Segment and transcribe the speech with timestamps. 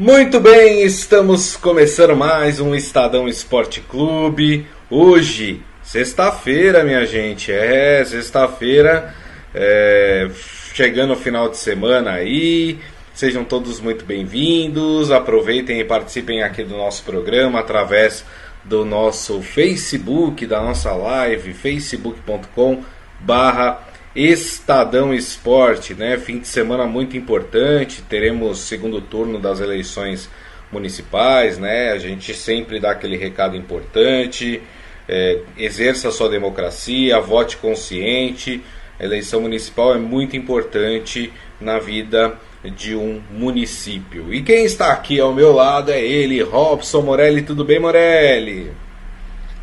[0.00, 4.66] Muito bem, estamos começando mais um Estadão Esporte Clube.
[4.88, 7.52] Hoje, sexta-feira, minha gente.
[7.52, 9.14] É, sexta-feira,
[9.54, 10.30] é,
[10.72, 12.78] chegando o final de semana aí.
[13.12, 15.10] Sejam todos muito bem-vindos.
[15.10, 18.24] Aproveitem e participem aqui do nosso programa através
[18.64, 22.82] do nosso Facebook, da nossa live, facebook.com
[23.20, 26.18] barra Estadão Esporte, né?
[26.18, 30.28] Fim de semana muito importante, teremos segundo turno das eleições
[30.72, 31.92] municipais, né?
[31.92, 34.60] A gente sempre dá aquele recado importante,
[35.08, 38.60] é, exerça sua democracia, vote consciente.
[38.98, 42.34] A eleição municipal é muito importante na vida
[42.64, 44.34] de um município.
[44.34, 47.42] E quem está aqui ao meu lado é ele, Robson Morelli.
[47.42, 48.70] Tudo bem, Morelli?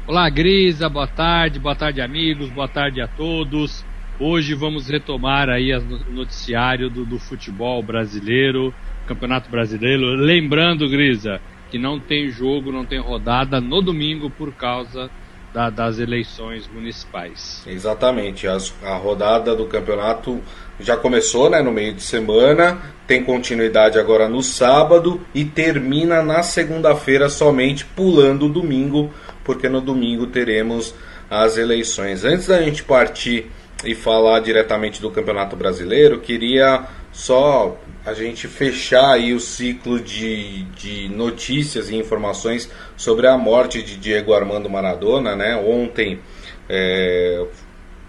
[0.07, 0.88] Olá, Grisa.
[0.88, 2.49] Boa tarde, boa tarde, amigos.
[2.49, 3.85] Boa tarde a todos.
[4.20, 8.73] Hoje vamos retomar aí o noticiário do, do futebol brasileiro,
[9.05, 10.16] Campeonato Brasileiro.
[10.16, 15.07] Lembrando, Grisa, que não tem jogo, não tem rodada no domingo por causa
[15.54, 17.62] da, das eleições municipais.
[17.68, 18.48] Exatamente.
[18.48, 20.41] As, a rodada do campeonato
[20.79, 26.41] já começou né, no meio de semana, tem continuidade agora no sábado e termina na
[26.41, 30.95] segunda-feira somente pulando o domingo, porque no domingo teremos
[31.29, 32.23] as eleições.
[32.23, 33.45] Antes da gente partir
[33.83, 40.63] e falar diretamente do Campeonato Brasileiro, queria só a gente fechar aí o ciclo de,
[40.63, 45.55] de notícias e informações sobre a morte de Diego Armando Maradona, né?
[45.55, 46.20] Ontem
[46.70, 47.45] é,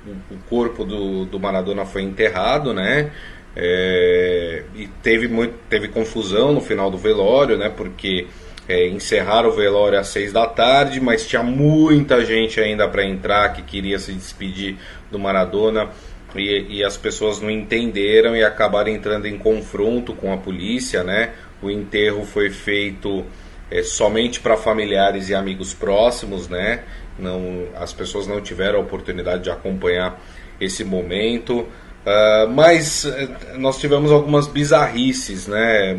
[0.07, 3.11] o, corpo do, do Maradona foi enterrado, né?
[3.57, 7.69] É, e teve, muito, teve confusão no final do velório, né?
[7.69, 8.27] Porque
[8.69, 13.53] é, encerraram o velório às seis da tarde, mas tinha muita gente ainda para entrar
[13.53, 14.77] que queria se despedir
[15.11, 15.91] do Maradona
[16.35, 21.33] e, e, as pessoas não entenderam e acabaram entrando em confronto com a polícia, né?
[21.63, 23.25] O enterro foi feito
[23.71, 26.85] é, somente para familiares e amigos próximos, né?
[27.19, 30.21] Não, as pessoas não tiveram a oportunidade de acompanhar
[30.61, 31.61] esse momento.
[31.61, 35.95] Uh, mas uh, nós tivemos algumas bizarrices, né,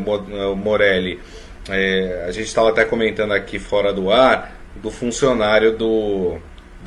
[0.56, 1.20] Morelli?
[1.68, 6.38] É, a gente estava até comentando aqui fora do ar do funcionário do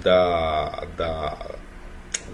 [0.04, 1.38] da, da,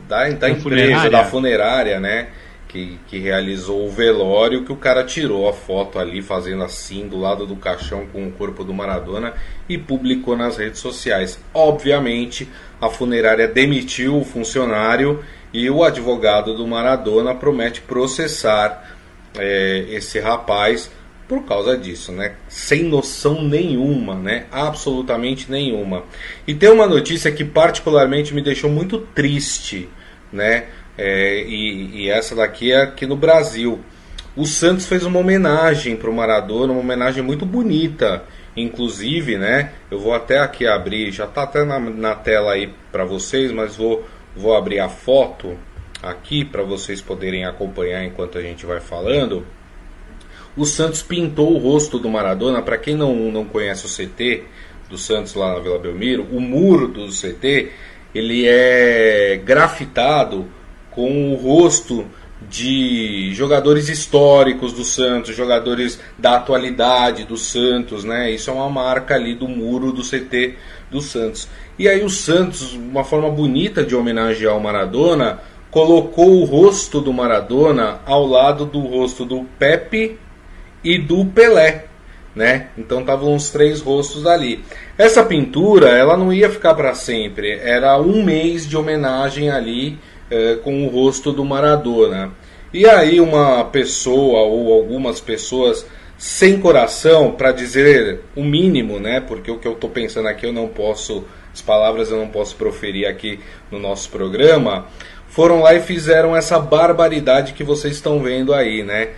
[0.09, 1.11] da, da empresa, funerária.
[1.11, 2.27] da funerária, né?
[2.67, 7.19] Que, que realizou o velório, que o cara tirou a foto ali, fazendo assim, do
[7.19, 9.33] lado do caixão com o corpo do Maradona
[9.67, 11.39] e publicou nas redes sociais.
[11.51, 12.47] Obviamente,
[12.79, 18.95] a funerária demitiu o funcionário e o advogado do Maradona promete processar
[19.35, 20.91] é, esse rapaz
[21.27, 22.33] por causa disso, né?
[22.47, 24.45] Sem noção nenhuma, né?
[24.51, 26.03] Absolutamente nenhuma.
[26.47, 29.87] E tem uma notícia que particularmente me deixou muito triste,
[30.31, 30.65] né?
[30.97, 33.79] É, e, e, essa daqui é aqui no Brasil.
[34.35, 38.23] O Santos fez uma homenagem para o Maradona, uma homenagem muito bonita.
[38.55, 39.71] Inclusive, né?
[39.89, 43.75] Eu vou até aqui abrir, já está até na, na tela aí para vocês, mas
[43.75, 45.57] vou, vou abrir a foto
[46.03, 49.45] aqui para vocês poderem acompanhar enquanto a gente vai falando
[50.59, 52.61] o Santos pintou o rosto do Maradona.
[52.61, 54.43] Para quem não, não conhece o CT
[54.89, 57.71] do Santos lá na Vila Belmiro, o muro do CT
[58.13, 60.47] ele é grafitado
[60.91, 62.05] com o rosto
[62.47, 68.31] de jogadores históricos do Santos, jogadores da atualidade do Santos, né?
[68.31, 70.55] Isso é uma marca ali do muro do CT
[70.89, 71.49] do Santos.
[71.77, 75.39] E aí o Santos, uma forma bonita de homenagear o Maradona,
[75.69, 80.17] colocou o rosto do Maradona ao lado do rosto do Pepe
[80.83, 81.88] e do Pelé,
[82.35, 82.67] né?
[82.77, 84.63] Então estavam os três rostos ali.
[84.97, 87.59] Essa pintura, ela não ia ficar para sempre.
[87.59, 89.97] Era um mês de homenagem ali
[90.29, 92.31] eh, com o rosto do Maradona.
[92.73, 95.85] E aí uma pessoa ou algumas pessoas
[96.19, 99.21] sem coração, para dizer o mínimo, né?
[99.21, 101.23] Porque o que eu estou pensando aqui eu não posso,
[101.53, 103.39] as palavras eu não posso proferir aqui
[103.71, 104.85] no nosso programa
[105.29, 109.09] foram lá e fizeram essa barbaridade que vocês estão vendo aí, né?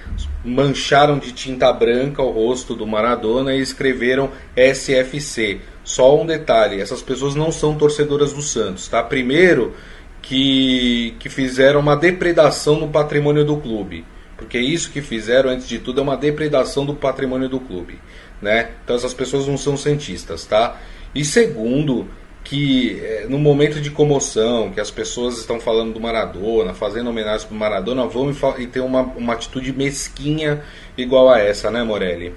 [0.44, 5.59] Mancharam de tinta branca o rosto do Maradona e escreveram SFC.
[5.84, 9.02] Só um detalhe, essas pessoas não são torcedoras do Santos, tá?
[9.02, 9.74] Primeiro
[10.22, 14.06] que, que fizeram uma depredação no patrimônio do clube.
[14.38, 18.00] Porque isso que fizeram, antes de tudo, é uma depredação do patrimônio do clube.
[18.41, 18.72] Né?
[18.84, 20.78] Então essas pessoas não são cientistas, tá?
[21.14, 22.08] E segundo,
[22.52, 27.48] que é, no momento de comoção, que as pessoas estão falando do Maradona, fazendo homenagem
[27.48, 30.62] para o Maradona, vão e, e ter uma, uma atitude mesquinha
[30.98, 32.34] igual a essa, né, Morelli?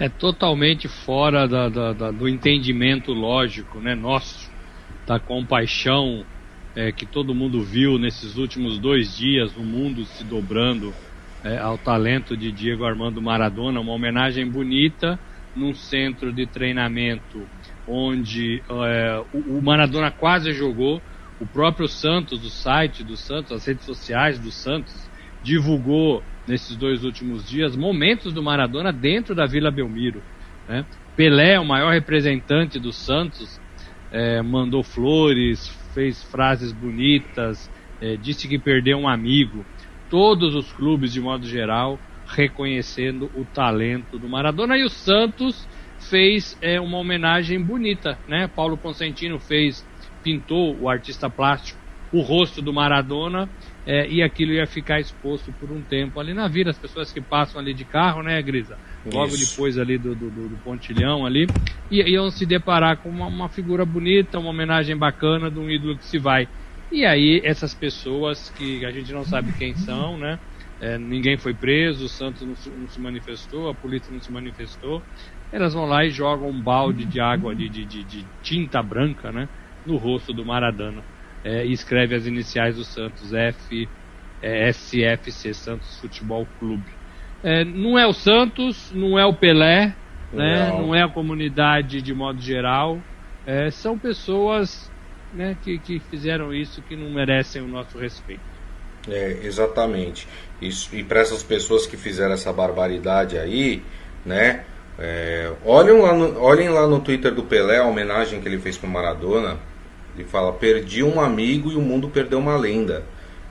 [0.00, 4.50] É totalmente fora da, da, da, do entendimento lógico, né, nosso,
[5.06, 6.26] da compaixão
[6.74, 10.92] é, que todo mundo viu nesses últimos dois dias, o mundo se dobrando
[11.44, 15.16] é, ao talento de Diego Armando Maradona, uma homenagem bonita
[15.54, 17.46] num centro de treinamento
[17.86, 21.00] onde é, o, Maradona quase jogou.
[21.38, 25.10] O próprio Santos, o site do Santos, as redes sociais do Santos,
[25.42, 30.22] divulgou nesses dois últimos dias momentos do Maradona dentro da Vila Belmiro.
[30.68, 30.84] Né?
[31.14, 33.60] Pelé, o maior representante do Santos,
[34.10, 39.64] é, mandou flores, fez frases bonitas, é, disse que perdeu um amigo.
[40.08, 44.76] Todos os clubes, de modo geral, reconhecendo o talento do Maradona.
[44.76, 45.66] E o Santos
[45.98, 48.48] fez é, uma homenagem bonita, né?
[48.48, 49.84] Paulo Consentino fez,
[50.22, 53.48] pintou o artista plástico o rosto do Maradona
[53.84, 56.70] é, e aquilo ia ficar exposto por um tempo ali na vila.
[56.70, 58.78] As pessoas que passam ali de carro, né, Grisa?
[59.04, 59.50] Logo Isso.
[59.50, 61.46] depois ali do, do, do, pontilhão ali,
[61.90, 65.96] e iam se deparar com uma, uma figura bonita, uma homenagem bacana de um ídolo
[65.96, 66.48] que se vai.
[66.90, 70.38] E aí essas pessoas que a gente não sabe quem são, né?
[70.78, 74.30] É, ninguém foi preso, o Santos não se, não se, manifestou, a polícia não se
[74.30, 75.02] manifestou.
[75.52, 79.30] Elas vão lá e jogam um balde de água de, de, de, de tinta branca,
[79.30, 79.48] né?
[79.86, 81.02] No rosto do Maradona
[81.46, 83.88] é, e escreve as iniciais do Santos, F,
[84.42, 86.90] é, SFC, Santos Futebol Clube.
[87.44, 89.94] É, não é o Santos, não é o Pelé,
[90.32, 92.98] né, não é a comunidade de modo geral,
[93.46, 94.90] é, são pessoas
[95.32, 98.42] né, que, que fizeram isso que não merecem o nosso respeito.
[99.08, 100.26] É, exatamente.
[100.60, 103.80] Isso, e para essas pessoas que fizeram essa barbaridade aí,
[104.24, 104.64] né?
[104.98, 108.76] É, olhem, lá no, olhem lá no Twitter do Pelé a homenagem que ele fez
[108.78, 109.58] para Maradona.
[110.14, 113.04] Ele fala: perdi um amigo e o mundo perdeu uma lenda,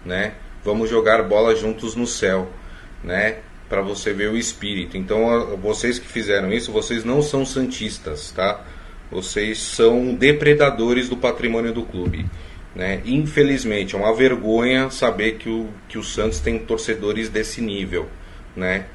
[0.04, 0.34] né?
[0.64, 2.50] Vamos jogar bola juntos no céu,
[3.04, 3.38] né?
[3.70, 4.98] Para você ver o espírito.
[4.98, 8.62] Então, vocês que fizeram isso, vocês não são santistas, tá?
[9.12, 12.26] Vocês são depredadores do patrimônio do clube.
[12.76, 13.02] Né?
[13.06, 18.10] Infelizmente, é uma vergonha saber que o, que o Santos tem torcedores desse nível.
[18.56, 18.86] Né?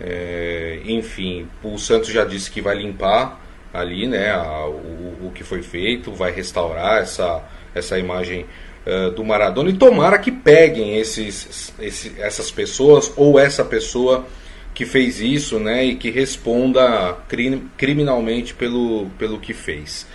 [0.00, 3.40] É, enfim, o Santos já disse que vai limpar
[3.72, 7.42] ali, né, a, o, o que foi feito, vai restaurar essa,
[7.74, 8.46] essa imagem
[8.86, 14.26] uh, do Maradona e tomara que peguem esses, esse, essas pessoas ou essa pessoa
[14.74, 20.06] que fez isso, né, e que responda crim, criminalmente pelo, pelo que fez.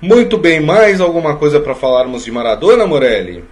[0.00, 3.42] Muito bem, mais alguma coisa para falarmos de Maradona, Morelli?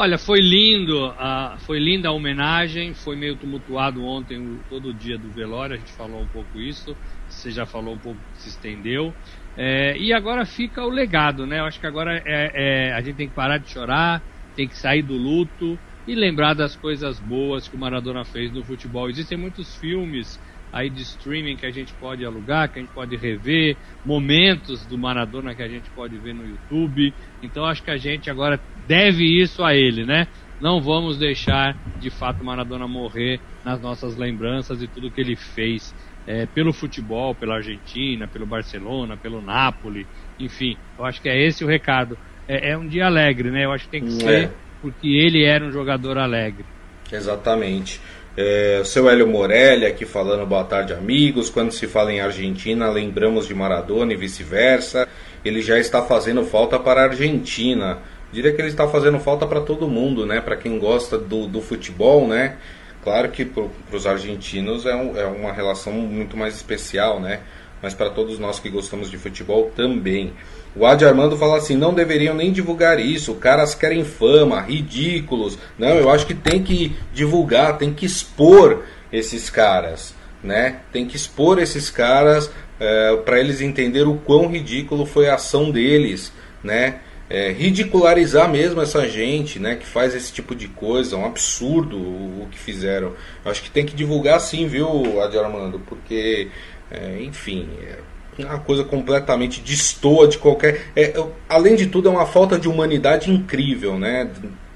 [0.00, 4.94] Olha, foi lindo, a, foi linda a homenagem, foi meio tumultuado ontem o, todo o
[4.94, 6.94] dia do velório, a gente falou um pouco isso
[7.28, 9.12] você já falou um pouco, se estendeu.
[9.56, 11.58] É, e agora fica o legado, né?
[11.58, 14.22] Eu acho que agora é, é, a gente tem que parar de chorar,
[14.54, 18.62] tem que sair do luto e lembrar das coisas boas que o Maradona fez no
[18.62, 19.10] futebol.
[19.10, 20.38] Existem muitos filmes
[20.72, 24.96] aí de streaming que a gente pode alugar, que a gente pode rever, momentos do
[24.96, 27.12] Maradona que a gente pode ver no YouTube.
[27.42, 30.26] Então acho que a gente agora deve isso a ele, né?
[30.60, 35.94] Não vamos deixar de fato Maradona morrer nas nossas lembranças e tudo que ele fez
[36.26, 40.06] é, pelo futebol, pela Argentina, pelo Barcelona, pelo Napoli,
[40.38, 42.18] enfim, eu acho que é esse o recado.
[42.48, 43.64] É, é um dia alegre, né?
[43.64, 44.50] Eu acho que tem que hum, ser é.
[44.80, 46.64] porque ele era um jogador alegre.
[47.10, 48.00] Exatamente.
[48.36, 51.50] É, seu Hélio Morelli aqui falando boa tarde, amigos.
[51.50, 55.08] Quando se fala em Argentina, lembramos de Maradona e vice-versa.
[55.44, 57.98] Ele já está fazendo falta para a Argentina.
[58.32, 60.40] Diria que ele está fazendo falta para todo mundo, né?
[60.40, 62.56] Para quem gosta do, do futebol, né?
[63.02, 67.40] Claro que para os argentinos é, um, é uma relação muito mais especial, né?
[67.80, 70.32] Mas para todos nós que gostamos de futebol também.
[70.76, 75.58] O Adi Armando fala assim: não deveriam nem divulgar isso, caras querem fama, ridículos.
[75.78, 80.80] Não, eu acho que tem que divulgar, tem que expor esses caras, né?
[80.92, 85.70] Tem que expor esses caras é, para eles entenderem o quão ridículo foi a ação
[85.70, 86.32] deles,
[86.62, 87.00] né?
[87.30, 92.42] É, ridicularizar mesmo essa gente né, que faz esse tipo de coisa, um absurdo o,
[92.42, 93.14] o que fizeram.
[93.44, 96.48] Acho que tem que divulgar sim, viu, Adi Armando, porque,
[96.90, 97.98] é, enfim, é
[98.44, 100.90] uma coisa completamente destoa de qualquer.
[100.96, 101.12] É,
[101.48, 104.30] além de tudo, é uma falta de humanidade incrível né,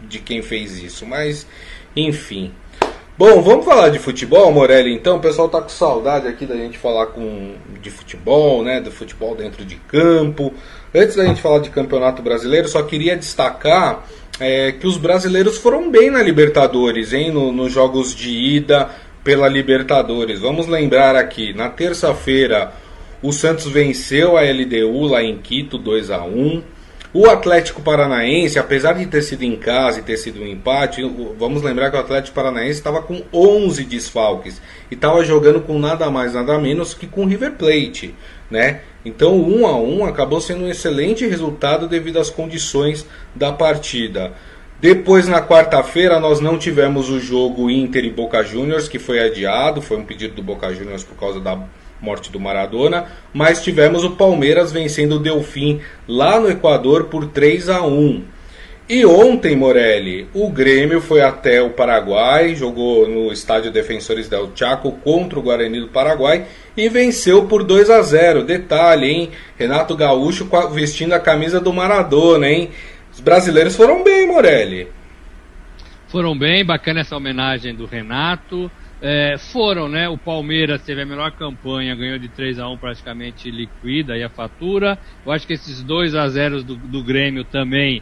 [0.09, 1.47] de quem fez isso, mas,
[1.97, 2.53] enfim.
[3.25, 5.19] Bom, vamos falar de futebol, Morelli, então.
[5.19, 8.81] O pessoal tá com saudade aqui da gente falar com, de futebol, né?
[8.81, 10.53] Do futebol dentro de campo.
[10.93, 14.09] Antes da gente falar de campeonato brasileiro, só queria destacar
[14.41, 17.31] é, que os brasileiros foram bem na Libertadores, hein?
[17.31, 18.91] No, nos jogos de ida
[19.23, 20.41] pela Libertadores.
[20.41, 22.73] Vamos lembrar aqui, na terça-feira,
[23.23, 26.61] o Santos venceu a LDU lá em Quito, 2 a 1
[27.15, 31.03] o Atlético Paranaense, apesar de ter sido em casa e ter sido um empate,
[31.39, 36.11] vamos lembrar que o Atlético Paranaense estava com 11 desfalques e estava jogando com nada
[36.11, 38.15] mais, nada menos que com River Plate,
[38.51, 38.81] né?
[39.05, 43.05] Então, 1 a 1 acabou sendo um excelente resultado devido às condições
[43.35, 44.33] da partida.
[44.81, 49.83] Depois, na quarta-feira, nós não tivemos o jogo Inter e Boca Juniors, que foi adiado,
[49.83, 51.59] foi um pedido do Boca Juniors por causa da
[52.03, 57.69] morte do Maradona, mas tivemos o Palmeiras vencendo o Delfim lá no Equador por 3
[57.71, 58.25] a 1.
[58.89, 64.93] E ontem, Morelli, o Grêmio foi até o Paraguai, jogou no estádio Defensores del Chaco
[65.05, 68.43] contra o Guarani do Paraguai e venceu por 2 a 0.
[68.43, 69.31] Detalhe, hein?
[69.57, 72.71] Renato Gaúcho vestindo a camisa do Maradona, hein?
[73.13, 74.89] Os brasileiros foram bem, Morelli.
[76.09, 78.71] Foram bem, bacana essa homenagem do Renato.
[79.05, 80.09] É, foram, né?
[80.09, 84.29] O Palmeiras teve a melhor campanha, ganhou de 3 a 1 praticamente liquida aí a
[84.29, 84.97] fatura.
[85.27, 88.01] Eu acho que esses 2 a 0 do, do Grêmio também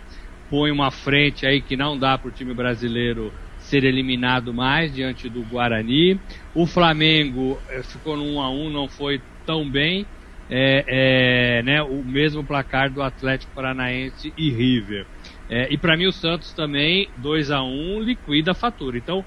[0.51, 5.27] põe uma frente aí que não dá para o time brasileiro ser eliminado mais diante
[5.31, 6.21] do Guarani.
[6.55, 10.05] O Flamengo é, ficou no 1 a 1 não foi tão bem
[10.51, 15.07] é, é, né, o mesmo placar do Atlético Paranaense e River.
[15.49, 18.99] É, e para mim o Santos também, 2 a 1 liquida a fatura.
[18.99, 19.25] Então,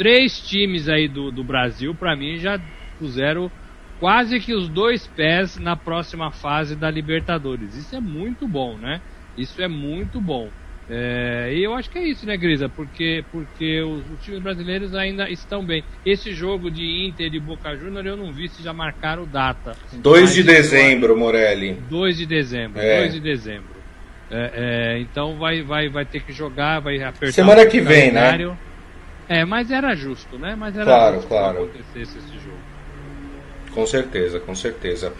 [0.00, 2.58] três times aí do, do Brasil, para mim, já
[2.98, 3.52] puseram
[3.98, 7.76] quase que os dois pés na próxima fase da Libertadores.
[7.76, 9.02] Isso é muito bom, né?
[9.36, 10.48] Isso é muito bom.
[10.88, 12.66] É, e eu acho que é isso, né, Grisa?
[12.66, 15.84] Porque, porque os, os, times brasileiros ainda estão bem.
[16.04, 19.76] Esse jogo de Inter e Boca Juniors eu não vi se já marcaram data.
[19.92, 21.74] 2 de dezembro, Morelli.
[21.90, 23.08] 2 de dezembro, 2 é.
[23.08, 23.80] de dezembro.
[24.30, 27.32] É, é, então vai, vai, vai ter que jogar, vai apertar.
[27.32, 28.56] Semana que vem, né?
[29.30, 30.56] É, mas era justo, né?
[30.58, 31.56] Mas era claro, justo claro.
[31.56, 32.58] que acontecesse esse jogo.
[33.72, 35.12] Com certeza, com certeza.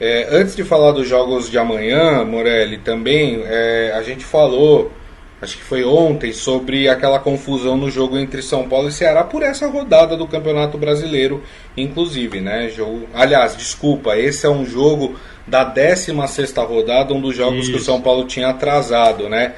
[0.00, 4.92] É, antes de falar dos jogos de amanhã, Morelli, também é, a gente falou
[5.40, 9.42] acho que foi ontem, sobre aquela confusão no jogo entre São Paulo e Ceará por
[9.42, 11.42] essa rodada do Campeonato Brasileiro,
[11.76, 12.70] inclusive, né?
[12.70, 17.72] Jogo, aliás, desculpa, esse é um jogo da 16 rodada, um dos jogos Isso.
[17.72, 19.54] que o São Paulo tinha atrasado, né?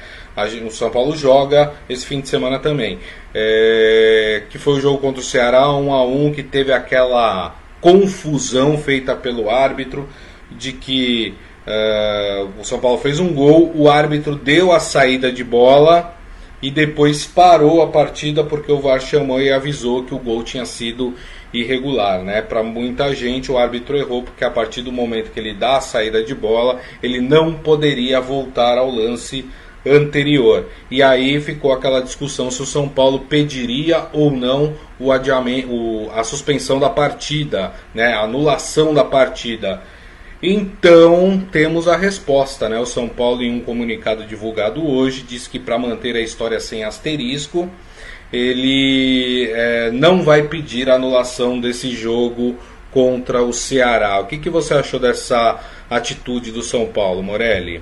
[0.65, 2.99] O São Paulo joga esse fim de semana também.
[3.33, 8.77] É, que foi o jogo contra o Ceará, 1 a 1 que teve aquela confusão
[8.77, 10.07] feita pelo árbitro
[10.51, 11.35] de que
[11.69, 16.15] Uh, o São Paulo fez um gol, o árbitro deu a saída de bola
[16.63, 20.65] e depois parou a partida porque o VAR chamou e avisou que o gol tinha
[20.65, 21.13] sido
[21.53, 22.41] irregular, né?
[22.41, 25.81] Para muita gente o árbitro errou porque a partir do momento que ele dá a
[25.81, 29.45] saída de bola, ele não poderia voltar ao lance
[29.89, 30.67] anterior.
[30.89, 36.11] E aí ficou aquela discussão se o São Paulo pediria ou não o adiamento, o,
[36.13, 38.13] a suspensão da partida, né?
[38.13, 39.81] A anulação da partida.
[40.41, 42.79] Então temos a resposta, né?
[42.79, 46.83] O São Paulo, em um comunicado divulgado hoje, diz que para manter a história sem
[46.83, 47.69] asterisco,
[48.31, 52.55] ele é, não vai pedir a anulação desse jogo
[52.91, 54.19] contra o Ceará.
[54.19, 57.81] O que, que você achou dessa atitude do São Paulo, Morelli?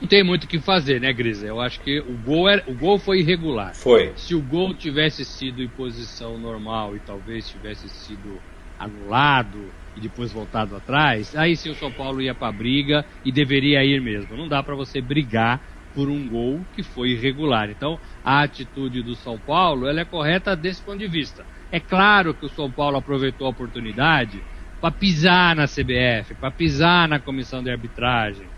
[0.00, 1.46] Não tem muito o que fazer, né, Grisa?
[1.46, 3.74] Eu acho que o gol, era, o gol foi irregular.
[3.74, 4.12] Foi.
[4.16, 8.40] Se o gol tivesse sido em posição normal e talvez tivesse sido
[8.78, 13.32] anulado e depois voltado atrás, aí sim o São Paulo ia para a briga e
[13.32, 14.36] deveria ir mesmo.
[14.36, 15.60] Não dá para você brigar
[15.92, 17.68] por um gol que foi irregular.
[17.68, 21.44] Então, a atitude do São Paulo ela é correta desse ponto de vista.
[21.72, 24.40] É claro que o São Paulo aproveitou a oportunidade
[24.80, 28.48] para pisar na CBF, para pisar na comissão de arbitragem,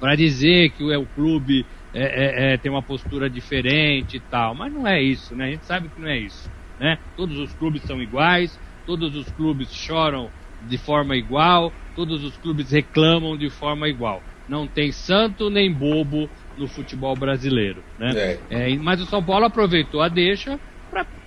[0.00, 4.54] para dizer que o, o clube é, é, é, tem uma postura diferente e tal.
[4.54, 5.44] Mas não é isso, né?
[5.44, 6.50] A gente sabe que não é isso.
[6.78, 6.98] Né?
[7.14, 12.70] Todos os clubes são iguais, todos os clubes choram de forma igual, todos os clubes
[12.70, 14.22] reclamam de forma igual.
[14.48, 18.38] Não tem santo nem bobo no futebol brasileiro, né?
[18.50, 18.72] É.
[18.72, 20.58] É, mas o São Paulo aproveitou a deixa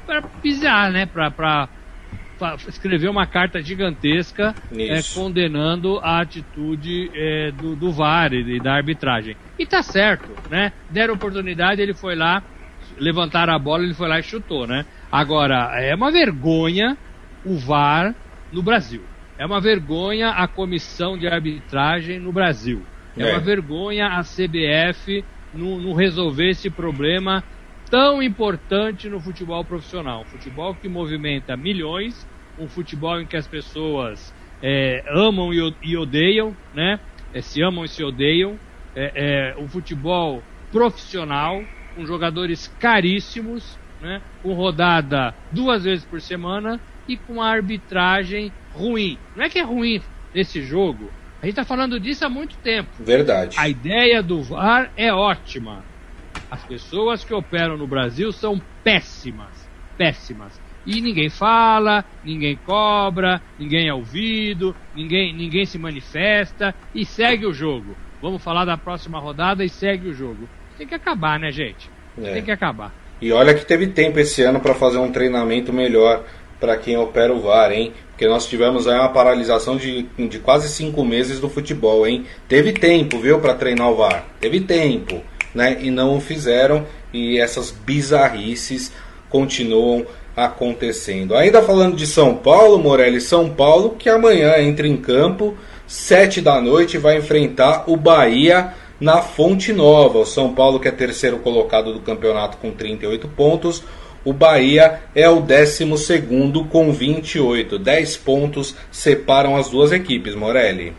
[0.06, 1.06] para pisar, né?
[1.06, 1.70] Para
[2.68, 9.36] escrever uma carta gigantesca é, condenando a atitude é, do, do VAR e da arbitragem.
[9.58, 10.72] E tá certo, né?
[10.90, 12.44] Deram oportunidade, ele foi lá,
[12.98, 14.86] levantaram a bola, ele foi lá e chutou, né?
[15.12, 16.98] Agora, é uma vergonha
[17.46, 18.16] o VAR
[18.52, 19.04] no Brasil.
[19.38, 22.84] É uma vergonha a comissão de arbitragem no Brasil.
[23.18, 23.32] É, é.
[23.32, 25.24] uma vergonha a CBF
[25.54, 27.44] não, resolver esse problema
[27.90, 30.22] tão importante no futebol profissional.
[30.22, 36.56] Um futebol que movimenta milhões, um futebol em que as pessoas é, amam e odeiam,
[36.74, 37.00] né?
[37.34, 38.58] É, se amam e se odeiam.
[38.96, 41.64] É, é um futebol profissional,
[41.96, 44.22] com jogadores caríssimos, né?
[44.42, 49.18] com rodada duas vezes por semana e com a arbitragem ruim.
[49.36, 50.02] Não é que é ruim
[50.34, 51.12] nesse jogo.
[51.42, 52.90] A gente está falando disso há muito tempo.
[53.00, 53.56] Verdade.
[53.60, 55.84] A ideia do VAR é ótima.
[56.50, 59.70] As pessoas que operam no Brasil são péssimas.
[59.98, 60.60] Péssimas.
[60.86, 67.54] E ninguém fala, ninguém cobra, ninguém é ouvido, ninguém, ninguém se manifesta e segue o
[67.54, 67.96] jogo.
[68.22, 70.48] Vamos falar da próxima rodada e segue o jogo.
[70.78, 71.90] Tem que acabar, né, gente?
[72.22, 72.34] É.
[72.34, 72.94] Tem que acabar.
[73.22, 76.24] E olha que teve tempo esse ano para fazer um treinamento melhor
[76.60, 77.94] para quem opera o VAR, hein?
[78.10, 82.26] Porque nós tivemos aí uma paralisação de, de quase cinco meses do futebol, hein?
[82.48, 84.26] Teve tempo, viu, para treinar o VAR.
[84.40, 85.22] Teve tempo,
[85.54, 85.78] né?
[85.82, 86.86] E não o fizeram.
[87.12, 88.94] E essas bizarrices
[89.30, 91.36] continuam acontecendo.
[91.36, 96.60] Ainda falando de São Paulo, Morelli, São Paulo, que amanhã entra em campo, sete da
[96.60, 100.20] noite, vai enfrentar o Bahia na Fonte Nova.
[100.20, 103.84] O São Paulo, que é terceiro colocado do campeonato com 38 pontos.
[104.26, 105.86] O Bahia é o 12
[106.70, 107.78] com 28.
[107.78, 110.94] 10 pontos separam as duas equipes, Morelli.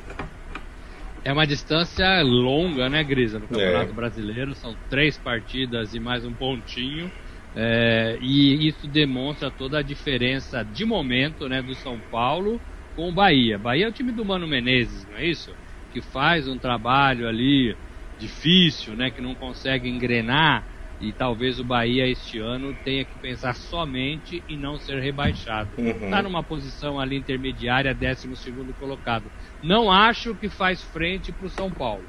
[1.24, 3.38] É uma distância longa, né, Grisa?
[3.38, 3.94] No Campeonato é.
[3.94, 7.10] Brasileiro são três partidas e mais um pontinho.
[7.56, 12.60] É, e isso demonstra toda a diferença de momento né, do São Paulo
[12.96, 13.58] com o Bahia.
[13.58, 15.54] Bahia é o time do Mano Menezes, não é isso?
[15.92, 17.76] Que faz um trabalho ali
[18.18, 20.64] difícil, né, que não consegue engrenar
[21.00, 25.70] e talvez o Bahia este ano tenha que pensar somente em não ser rebaixado.
[25.76, 26.22] Está uhum.
[26.22, 29.24] numa posição ali intermediária, 12 segundo colocado.
[29.62, 32.04] Não acho que faz frente para o São Paulo.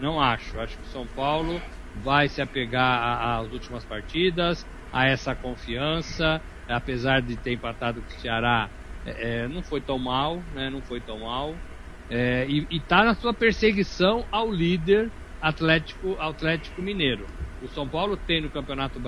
[0.00, 0.58] Não acho.
[0.60, 1.60] Acho que o São Paulo
[2.02, 4.66] vai se apegar às últimas partidas,
[4.96, 8.70] a essa confiança, apesar de ter empatado com o Ceará,
[9.04, 10.70] é, é não foi tão mal, né?
[10.70, 11.54] Não foi tão mal.
[12.08, 17.26] É, e está na sua perseguição ao líder Atlético, Atlético Mineiro.
[17.62, 18.98] O São Paulo tem no Campeonato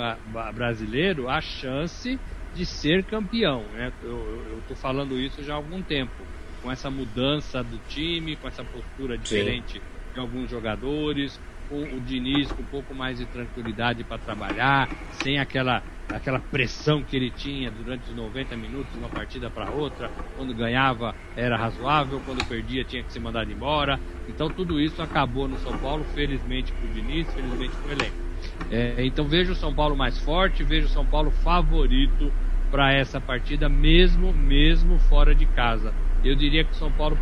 [0.54, 2.20] Brasileiro a chance
[2.54, 3.62] de ser campeão.
[3.72, 3.90] Né?
[4.02, 6.12] Eu estou falando isso já há algum tempo.
[6.60, 9.84] Com essa mudança do time, com essa postura diferente Sim.
[10.12, 15.38] de alguns jogadores, com o Diniz com um pouco mais de tranquilidade para trabalhar, sem
[15.38, 20.10] aquela, aquela pressão que ele tinha durante os 90 minutos uma partida para outra.
[20.36, 24.00] Quando ganhava era razoável, quando perdia tinha que ser mandado embora.
[24.28, 28.28] Então tudo isso acabou no São Paulo, felizmente para o Diniz, felizmente para o elenco.
[28.70, 32.32] É, então vejo o São Paulo mais forte, vejo o São Paulo favorito
[32.70, 35.94] para essa partida, mesmo mesmo fora de casa.
[36.22, 37.18] Eu diria que o São Paulo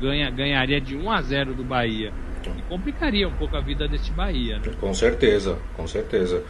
[0.00, 2.12] ganha, ganharia de 1 a 0 do Bahia.
[2.50, 4.58] E complicaria um pouco a vida deste Bahia.
[4.58, 4.72] Né?
[4.80, 6.42] Com certeza, com certeza.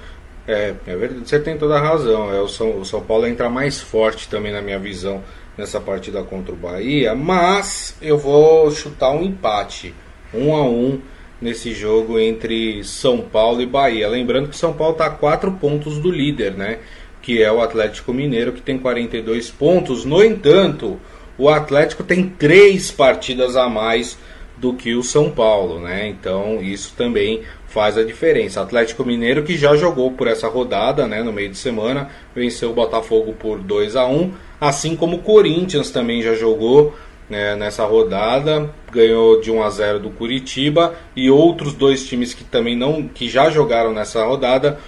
[0.46, 2.32] É, é verdade, você tem toda a razão.
[2.32, 5.22] É, o, São, o São Paulo entra mais forte também na minha visão
[5.56, 9.94] nessa partida contra o Bahia, mas eu vou chutar um empate.
[10.34, 11.00] 1 a 1
[11.40, 14.08] nesse jogo entre São Paulo e Bahia.
[14.08, 16.78] Lembrando que São Paulo está a 4 pontos do líder, né?
[17.20, 20.04] Que é o Atlético Mineiro, que tem 42 pontos.
[20.04, 20.98] No entanto,
[21.36, 24.18] o Atlético tem 3 partidas a mais
[24.56, 26.08] do que o São Paulo, né?
[26.08, 28.60] Então isso também faz a diferença.
[28.60, 32.74] Atlético Mineiro que já jogou por essa rodada, né, no meio de semana, venceu o
[32.74, 36.94] Botafogo por 2 a 1, assim como o Corinthians também já jogou
[37.30, 42.44] né, nessa rodada, ganhou de 1 a 0 do Curitiba e outros dois times que
[42.44, 44.78] também não que já jogaram nessa rodada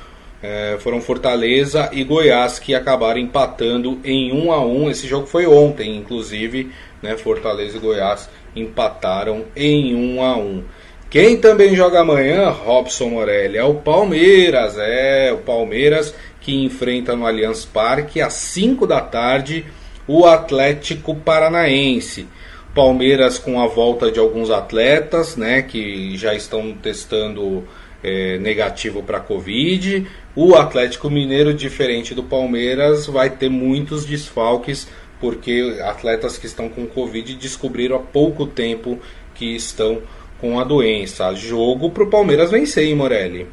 [0.44, 4.90] é, foram Fortaleza e Goiás que acabaram empatando em 1 a 1.
[4.90, 6.70] Esse jogo foi ontem, inclusive,
[7.04, 10.64] né, Fortaleza e Goiás empataram em 1 a 1.
[11.10, 17.26] Quem também joga amanhã, Robson Morelli, é o Palmeiras, é o Palmeiras que enfrenta no
[17.26, 19.64] Allianz Parque às 5 da tarde
[20.08, 22.26] o Atlético Paranaense.
[22.74, 27.62] Palmeiras com a volta de alguns atletas, né, que já estão testando
[28.02, 30.06] é, negativo para Covid.
[30.34, 34.88] O Atlético Mineiro, diferente do Palmeiras, vai ter muitos desfalques,
[35.24, 39.00] porque atletas que estão com Covid descobriram há pouco tempo
[39.34, 40.02] que estão
[40.38, 41.34] com a doença.
[41.34, 43.48] Jogo para o Palmeiras vencer, hein, Morelli?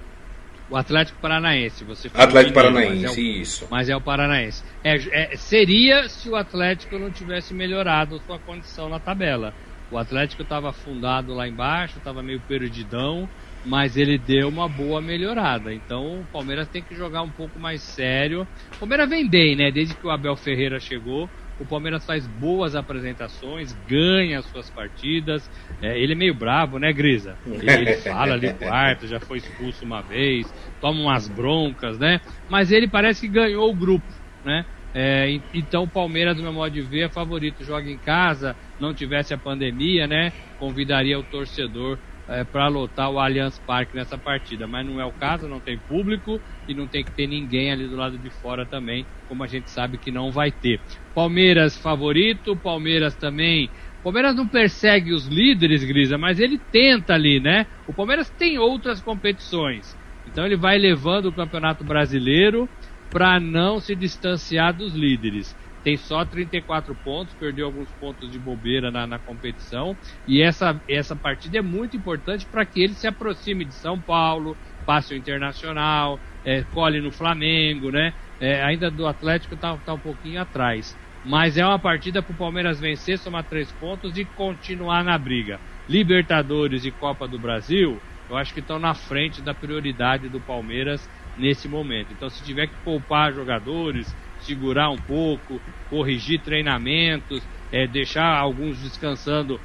[0.70, 2.28] O Atlético Paranaense, você falou.
[2.28, 3.68] Atlético Paranaense, mas é o, isso.
[3.72, 4.62] Mas é o Paranaense.
[4.84, 9.54] É, é, seria se o Atlético não tivesse melhorado sua condição na tabela.
[9.90, 13.30] O Atlético estava afundado lá embaixo, estava meio perdidão,
[13.66, 15.74] mas ele deu uma boa melhorada.
[15.74, 18.46] Então o Palmeiras tem que jogar um pouco mais sério.
[18.76, 19.72] O Palmeiras vem bem, né?
[19.72, 25.50] Desde que o Abel Ferreira chegou, o Palmeiras faz boas apresentações, ganha as suas partidas.
[25.82, 27.38] É, ele é meio bravo, né, Grisa?
[27.46, 32.20] Ele, ele fala ali quarto, já foi expulso uma vez, toma umas broncas, né?
[32.50, 34.08] Mas ele parece que ganhou o grupo,
[34.44, 34.66] né?
[34.94, 37.64] É, então o Palmeiras, do meu modo de ver, é favorito.
[37.64, 40.34] Joga em casa, não tivesse a pandemia, né?
[40.58, 41.98] Convidaria o torcedor
[42.32, 45.78] é, para lotar o Allianz Parque nessa partida, mas não é o caso, não tem
[45.78, 49.48] público e não tem que ter ninguém ali do lado de fora também, como a
[49.48, 50.82] gente sabe que não vai ter.
[51.14, 53.70] Palmeiras favorito, Palmeiras também.
[54.02, 57.68] Palmeiras não persegue os líderes, Grisa, mas ele tenta ali, né?
[57.86, 62.70] O Palmeiras tem outras competições, então ele vai levando o Campeonato Brasileiro
[63.12, 68.92] para não se distanciar dos líderes tem só 34 pontos, perdeu alguns pontos de bobeira
[68.92, 69.98] na, na competição.
[70.28, 74.56] E essa, essa partida é muito importante para que ele se aproxime de São Paulo,
[74.86, 78.14] passe o Internacional, é, colhe no Flamengo, né?
[78.40, 80.98] É, ainda do Atlético está tá um pouquinho atrás.
[81.24, 85.60] Mas é uma partida para o Palmeiras vencer, somar três pontos e continuar na briga.
[85.88, 91.08] Libertadores e Copa do Brasil, eu acho que estão na frente da prioridade do Palmeiras
[91.38, 92.12] nesse momento.
[92.12, 99.60] Então, se tiver que poupar jogadores, segurar um pouco, corrigir treinamentos, é, deixar alguns descansando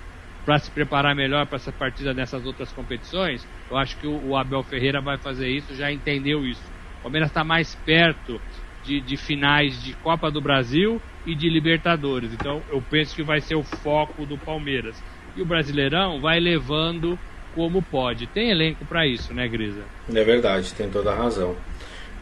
[0.45, 4.37] para se preparar melhor para essa partida nessas outras competições, eu acho que o, o
[4.37, 6.63] Abel Ferreira vai fazer isso, já entendeu isso.
[7.01, 8.41] O Palmeiras está mais perto
[8.85, 12.33] de, de finais de Copa do Brasil e de Libertadores.
[12.33, 15.03] Então eu penso que vai ser o foco do Palmeiras.
[15.37, 17.19] E o Brasileirão vai levando
[17.55, 18.27] como pode.
[18.29, 19.83] Tem elenco para isso, né, Grisa?
[20.15, 21.57] É verdade, tem toda a razão.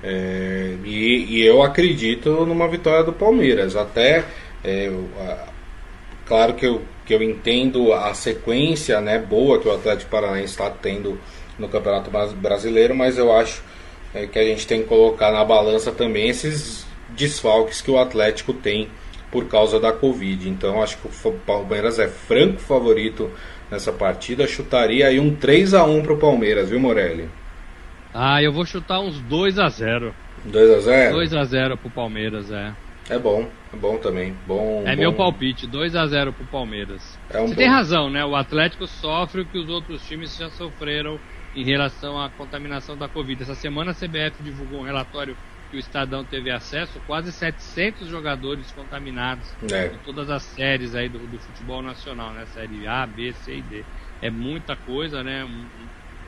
[0.06, 3.74] É, e, e, eu acredito numa vitória do Palmeiras.
[3.74, 4.22] Até,
[4.62, 4.92] é,
[6.26, 10.68] claro que eu, que eu entendo a sequência né, boa que o Atlético Paranaense está
[10.68, 11.18] tendo
[11.58, 13.62] no Campeonato Brasileiro, mas eu acho
[14.14, 18.52] é, que a gente tem que colocar na balança também esses desfalques que o Atlético
[18.52, 18.90] tem
[19.30, 20.50] por causa da Covid.
[20.50, 23.30] Então acho que o Palmeiras é franco favorito
[23.70, 24.46] nessa partida.
[24.46, 27.26] Chutaria aí um 3 a 1 para o Palmeiras, viu Morelli?
[28.14, 31.90] Ah, eu vou chutar uns 2 a 0 2 a 0 2 a 0 pro
[31.90, 32.72] Palmeiras, é.
[33.10, 34.34] É bom, é bom também.
[34.46, 35.00] Bom, é bom.
[35.02, 37.18] meu palpite, 2 a 0 pro Palmeiras.
[37.28, 37.58] É um Você bom...
[37.58, 38.24] tem razão, né?
[38.24, 41.18] O Atlético sofre o que os outros times já sofreram
[41.54, 43.42] em relação à contaminação da Covid.
[43.42, 45.36] Essa semana a CBF divulgou um relatório
[45.70, 49.86] que o Estadão teve acesso, quase 700 jogadores contaminados é.
[49.86, 52.46] em todas as séries aí do, do, futebol nacional, né?
[52.54, 53.84] Série A, B, C e D.
[54.22, 55.46] É muita coisa, né?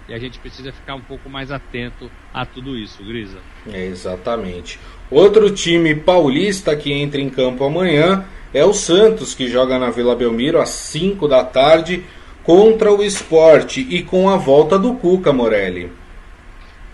[0.09, 3.39] E a gente precisa ficar um pouco mais atento a tudo isso, Grisa.
[3.73, 4.79] É, exatamente.
[5.11, 10.15] Outro time paulista que entra em campo amanhã é o Santos, que joga na Vila
[10.15, 12.05] Belmiro às 5 da tarde
[12.43, 15.91] contra o esporte e com a volta do Cuca, Morelli.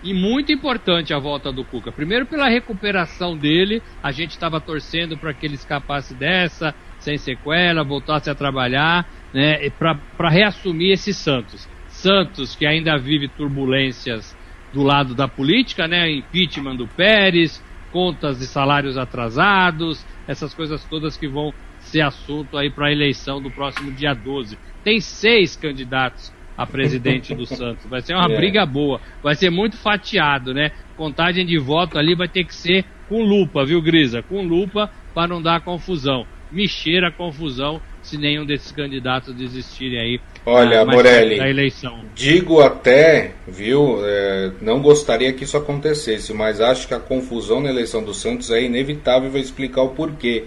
[0.03, 1.91] E muito importante a volta do Cuca.
[1.91, 7.83] Primeiro pela recuperação dele, a gente estava torcendo para que ele escapasse dessa, sem sequela,
[7.83, 11.69] voltasse a trabalhar, né, para reassumir esse Santos.
[12.03, 14.35] Santos que ainda vive turbulências
[14.73, 21.15] do lado da política, né, impeachment do Pérez, contas de salários atrasados, essas coisas todas
[21.15, 26.31] que vão ser assunto aí para a eleição do próximo dia 12 tem seis candidatos
[26.57, 27.89] a presidente do Santos.
[27.89, 28.35] Vai ser uma é.
[28.35, 28.99] briga boa.
[29.23, 30.71] Vai ser muito fatiado, né?
[30.95, 34.21] Contagem de voto ali vai ter que ser com lupa, viu, Grisa?
[34.21, 36.25] Com lupa para não dar confusão.
[36.51, 40.21] Me cheira confusão se nenhum desses candidatos desistirem aí.
[40.45, 42.01] Olha, Morelli, da eleição.
[42.13, 47.69] digo até, viu, é, não gostaria que isso acontecesse, mas acho que a confusão na
[47.69, 50.43] eleição do Santos é inevitável e vou explicar o porquê.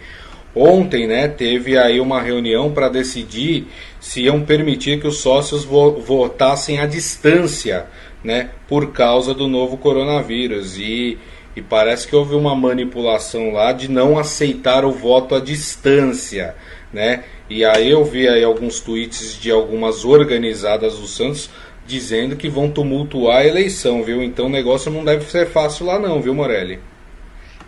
[0.55, 3.67] Ontem, né, teve aí uma reunião para decidir
[4.01, 7.87] se iam permitir que os sócios vo votassem à distância,
[8.25, 10.79] né, por causa do novo coronavírus.
[10.79, 11.19] E,
[11.55, 16.55] e parece que houve uma manipulação lá de não aceitar o voto à distância,
[16.93, 17.25] né?
[17.49, 21.51] E aí eu vi aí alguns tweets de algumas organizadas do Santos
[21.87, 24.23] dizendo que vão tumultuar a eleição, viu?
[24.23, 26.81] Então o negócio não deve ser fácil lá não, viu, Morelli?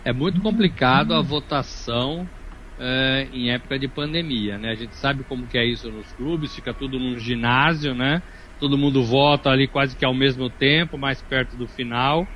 [0.03, 2.27] É muito complicado a votação
[2.79, 4.71] é, em época de pandemia, né?
[4.71, 8.21] A gente sabe como que é isso nos clubes, fica tudo num ginásio, né?
[8.59, 12.27] Todo mundo vota ali quase que ao mesmo tempo, mais perto do final.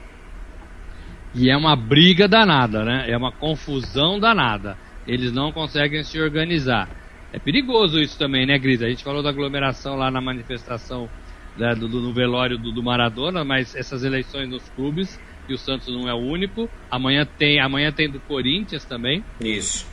[1.36, 3.06] E é uma briga danada, né?
[3.08, 4.78] É uma confusão danada.
[5.06, 6.90] Eles não conseguem se organizar.
[7.32, 8.82] É perigoso isso também, né, Gris?
[8.82, 11.10] A gente falou da aglomeração lá na manifestação
[11.56, 15.58] né, do, do, no velório do, do Maradona, mas essas eleições nos clubes, e o
[15.58, 16.70] Santos não é o único.
[16.90, 19.24] Amanhã tem, amanhã tem do Corinthians também.
[19.40, 19.86] Isso.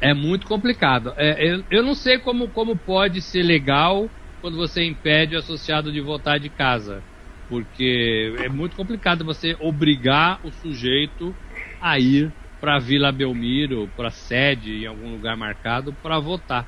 [0.00, 1.12] É muito complicado.
[1.16, 5.92] É, eu, eu não sei como, como pode ser legal quando você impede o associado
[5.92, 7.04] de votar de casa.
[7.48, 11.34] Porque é muito complicado você obrigar o sujeito
[11.80, 16.64] a ir para Vila Belmiro, para sede em algum lugar marcado para votar.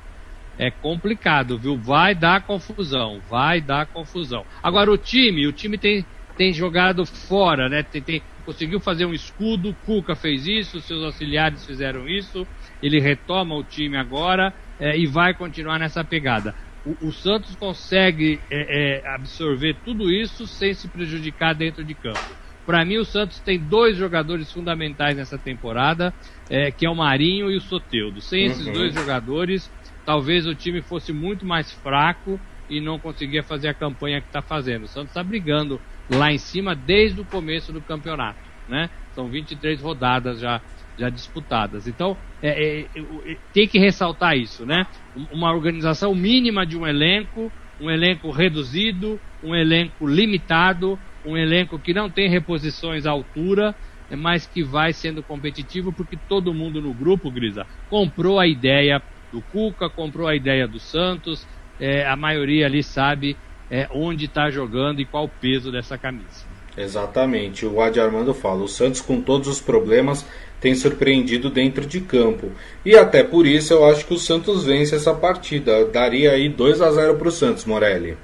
[0.59, 1.77] É complicado, viu?
[1.77, 4.45] Vai dar confusão, vai dar confusão.
[4.61, 6.05] Agora o time, o time tem,
[6.37, 7.81] tem jogado fora, né?
[7.81, 12.45] Tem, tem, conseguiu fazer um escudo, Cuca fez isso, seus auxiliares fizeram isso
[12.81, 16.53] ele retoma o time agora é, e vai continuar nessa pegada.
[16.83, 22.37] O, o Santos consegue é, é, absorver tudo isso sem se prejudicar dentro de campo.
[22.65, 26.13] Para mim, o Santos tem dois jogadores fundamentais nessa temporada,
[26.49, 28.21] é, que é o Marinho e o Soteudo.
[28.21, 28.73] Sem esses uhum.
[28.73, 29.71] dois jogadores,
[30.05, 34.41] talvez o time fosse muito mais fraco e não conseguia fazer a campanha que está
[34.41, 34.83] fazendo.
[34.83, 38.89] O Santos está brigando lá em cima desde o começo do campeonato, né?
[39.13, 40.61] São 23 rodadas já
[40.97, 41.87] já disputadas.
[41.87, 44.87] Então, é, é, é, tem que ressaltar isso, né?
[45.31, 51.93] Uma organização mínima de um elenco, um elenco reduzido, um elenco limitado, um elenco que
[51.93, 53.75] não tem reposições à altura,
[54.11, 59.41] mas que vai sendo competitivo porque todo mundo no grupo, Grisa, comprou a ideia do
[59.41, 61.47] Cuca, comprou a ideia do Santos,
[61.79, 63.35] é, a maioria ali sabe
[63.69, 66.45] é, onde está jogando e qual o peso dessa camisa.
[66.77, 70.27] Exatamente, o Adi Armando fala, o Santos com todos os problemas
[70.59, 72.51] tem surpreendido dentro de campo.
[72.85, 75.85] E até por isso eu acho que o Santos vence essa partida.
[75.85, 78.17] Daria aí 2 a 0 para o Santos, Morelli.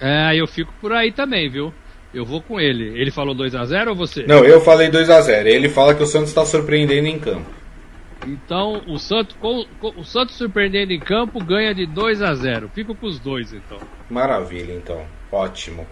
[0.00, 1.72] É, eu fico por aí também, viu?
[2.14, 2.98] Eu vou com ele.
[2.98, 4.24] Ele falou 2 a 0 ou você?
[4.26, 7.50] Não, eu falei 2 a 0 Ele fala que o Santos está surpreendendo em campo.
[8.26, 13.06] Então, o Santos, o Santos surpreendendo em campo ganha de 2 a 0 Fico com
[13.06, 13.78] os dois, então.
[14.08, 15.04] Maravilha, então.
[15.30, 15.86] Ótimo.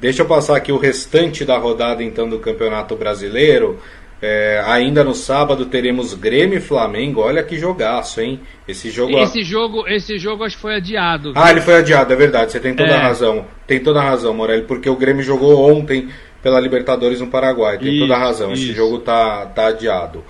[0.00, 3.80] Deixa eu passar aqui o restante da rodada, então, do Campeonato Brasileiro.
[4.26, 7.20] É, ainda no sábado teremos Grêmio e Flamengo.
[7.20, 8.40] Olha que jogaço, hein?
[8.66, 9.18] Esse jogo.
[9.18, 11.34] Esse jogo, esse jogo acho que foi adiado.
[11.34, 11.42] Viu?
[11.42, 12.50] Ah, ele foi adiado, é verdade.
[12.50, 12.94] Você tem toda é.
[12.94, 13.44] a razão.
[13.66, 16.08] Tem toda a razão, Morelli, porque o Grêmio jogou ontem
[16.42, 17.76] pela Libertadores no Paraguai.
[17.76, 18.50] Tem isso, toda a razão.
[18.54, 18.62] Isso.
[18.62, 20.24] Esse jogo tá, tá adiado.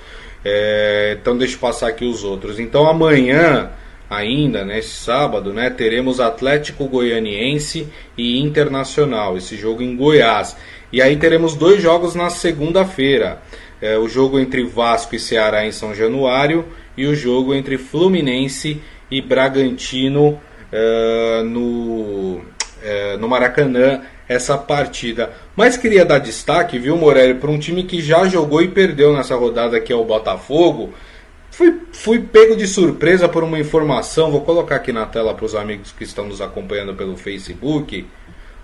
[0.45, 2.59] É, então deixa eu passar aqui os outros.
[2.59, 3.71] Então amanhã,
[4.11, 7.87] ainda, nesse sábado, né, teremos Atlético Goianiense
[8.19, 9.37] e Internacional.
[9.37, 10.57] Esse jogo em Goiás.
[10.93, 13.41] E aí teremos dois jogos na segunda-feira
[13.85, 16.65] é, o jogo entre Vasco e Ceará em São Januário
[16.97, 20.41] e o jogo entre Fluminense e Bragantino
[20.73, 22.41] é, no,
[22.83, 25.35] é, no Maracanã essa partida.
[25.55, 29.37] Mas queria dar destaque, viu, Morelli, para um time que já jogou e perdeu nessa
[29.37, 30.95] rodada, que é o Botafogo.
[31.51, 35.55] Fui, fui pego de surpresa por uma informação, vou colocar aqui na tela para os
[35.55, 38.07] amigos que estão nos acompanhando pelo Facebook.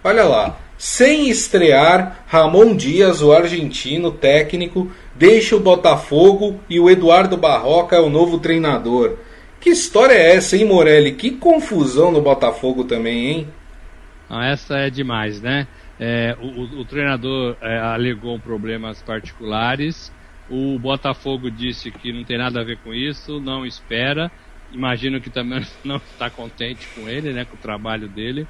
[0.02, 7.36] Olha lá, sem estrear, Ramon Dias, o argentino técnico, deixa o Botafogo e o Eduardo
[7.36, 9.18] Barroca é o novo treinador.
[9.60, 11.12] Que história é essa, hein, Morelli?
[11.12, 13.48] Que confusão no Botafogo também, hein?
[14.26, 15.68] Ah, essa é demais, né?
[16.00, 20.10] É, o, o, treinador é, alegou problemas particulares.
[20.48, 24.32] O Botafogo disse que não tem nada a ver com isso, não espera.
[24.72, 28.48] Imagino que também não está contente com ele, né, com o trabalho dele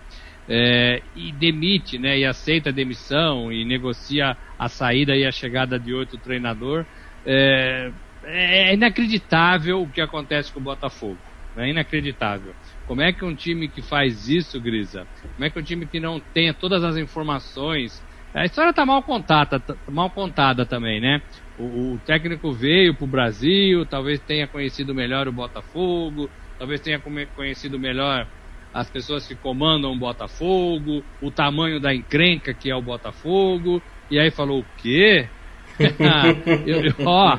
[0.52, 5.78] é, e demite, né, e aceita a demissão e negocia a saída e a chegada
[5.78, 6.84] de outro treinador,
[7.24, 7.92] é,
[8.24, 11.20] é inacreditável o que acontece com o Botafogo.
[11.56, 12.54] É inacreditável.
[12.84, 15.06] Como é que um time que faz isso, Grisa?
[15.22, 18.04] Como é que um time que não tenha todas as informações?
[18.34, 21.20] A história está mal contada, tá mal contada também, né?
[21.56, 27.00] O, o técnico veio para o Brasil, talvez tenha conhecido melhor o Botafogo, talvez tenha
[27.34, 28.28] conhecido melhor
[28.72, 34.18] as pessoas que comandam o Botafogo, o tamanho da encrenca que é o Botafogo, e
[34.18, 35.26] aí falou o quê?
[36.66, 37.38] eu, eu, ó,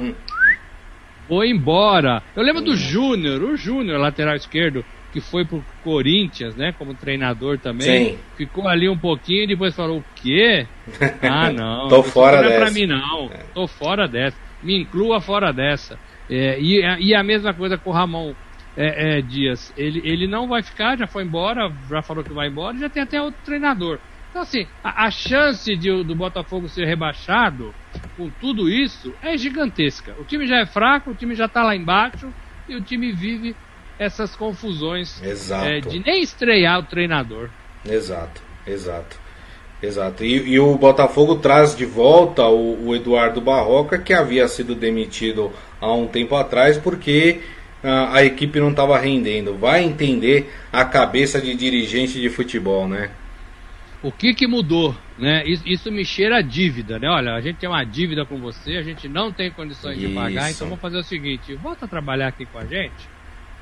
[1.28, 2.22] vou embora.
[2.36, 7.58] Eu lembro do Júnior, o Júnior, lateral esquerdo, que foi pro Corinthians, né, como treinador
[7.58, 8.12] também.
[8.12, 8.18] Sim.
[8.36, 10.66] Ficou ali um pouquinho e depois falou o quê?
[11.22, 11.88] Ah, não.
[11.88, 12.60] Tô fora não é dessa.
[12.62, 13.30] pra mim não.
[13.34, 13.44] É.
[13.54, 14.38] Tô fora dessa.
[14.64, 15.98] Me inclua fora dessa.
[16.30, 18.34] É, e, e a mesma coisa com o Ramon
[18.76, 22.48] é, é, Dias, ele, ele não vai ficar, já foi embora, já falou que vai
[22.48, 24.00] embora, já tem até outro treinador.
[24.30, 27.74] Então, assim, a, a chance de, do Botafogo ser rebaixado
[28.16, 30.16] com tudo isso é gigantesca.
[30.20, 32.34] O time já é fraco, o time já está lá embaixo
[32.68, 33.56] e o time vive
[34.00, 37.50] essas confusões é, de nem estrear o treinador.
[37.86, 39.20] Exato, exato.
[39.82, 40.24] Exato.
[40.24, 45.52] E, e o Botafogo traz de volta o, o Eduardo Barroca, que havia sido demitido
[45.80, 47.42] há um tempo atrás, porque
[47.84, 49.58] a, a equipe não estava rendendo.
[49.58, 53.12] Vai entender a cabeça de dirigente de futebol, né?
[54.04, 55.44] O que que mudou, né?
[55.46, 57.08] Isso, isso, me cheira a dívida, né?
[57.08, 60.08] Olha, a gente tem uma dívida com você, a gente não tem condições isso.
[60.08, 63.08] de pagar, então vamos fazer o seguinte, volta a trabalhar aqui com a gente.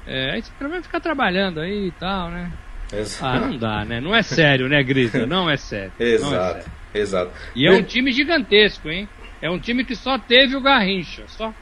[0.08, 2.52] É, aí você vai ficar trabalhando aí e tal, né?
[2.92, 3.26] Exato.
[3.26, 4.00] Ah, não dá, né?
[4.00, 5.26] Não é sério, né, Grisa?
[5.28, 5.92] Não é sério.
[6.00, 6.72] exato, é sério.
[6.94, 7.32] exato.
[7.54, 9.10] E é um time gigantesco, hein?
[9.42, 11.54] É um time que só teve o Garrincha, só.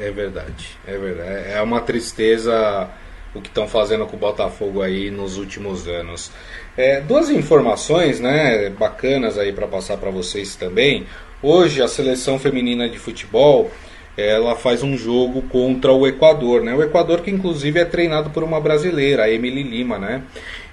[0.00, 1.52] É verdade, é verdade.
[1.52, 2.88] É uma tristeza
[3.34, 6.30] o que estão fazendo com o Botafogo aí nos últimos anos.
[6.76, 11.06] É, duas informações, né, bacanas aí para passar para vocês também.
[11.42, 13.70] Hoje a seleção feminina de futebol
[14.16, 16.72] ela faz um jogo contra o Equador, né?
[16.72, 20.22] O Equador que inclusive é treinado por uma brasileira, a Emily Lima, né?